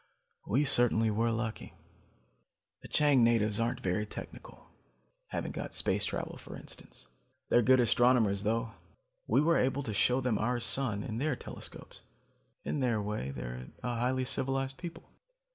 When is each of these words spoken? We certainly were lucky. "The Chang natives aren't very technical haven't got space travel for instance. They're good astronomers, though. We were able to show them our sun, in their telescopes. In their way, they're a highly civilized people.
We 0.47 0.63
certainly 0.63 1.11
were 1.11 1.29
lucky. 1.29 1.75
"The 2.81 2.87
Chang 2.87 3.23
natives 3.23 3.59
aren't 3.59 3.81
very 3.81 4.07
technical 4.07 4.65
haven't 5.27 5.51
got 5.51 5.75
space 5.75 6.05
travel 6.05 6.37
for 6.37 6.57
instance. 6.57 7.07
They're 7.49 7.61
good 7.61 7.79
astronomers, 7.79 8.41
though. 8.41 8.71
We 9.27 9.41
were 9.41 9.57
able 9.57 9.83
to 9.83 9.93
show 9.93 10.19
them 10.19 10.39
our 10.39 10.59
sun, 10.59 11.03
in 11.03 11.19
their 11.19 11.35
telescopes. 11.35 12.01
In 12.65 12.79
their 12.79 12.99
way, 12.99 13.29
they're 13.29 13.67
a 13.83 13.89
highly 13.95 14.25
civilized 14.25 14.77
people. 14.77 15.03